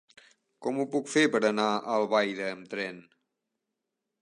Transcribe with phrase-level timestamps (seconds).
[0.67, 3.01] Com ho puc fer per anar a Albaida amb tren?